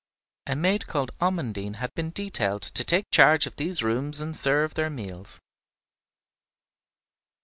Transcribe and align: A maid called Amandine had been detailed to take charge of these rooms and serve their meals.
A 0.47 0.55
maid 0.55 0.87
called 0.87 1.11
Amandine 1.21 1.75
had 1.75 1.93
been 1.93 2.09
detailed 2.09 2.63
to 2.63 2.83
take 2.83 3.05
charge 3.11 3.45
of 3.45 3.57
these 3.57 3.83
rooms 3.83 4.19
and 4.19 4.35
serve 4.35 4.73
their 4.73 4.89
meals. 4.89 5.39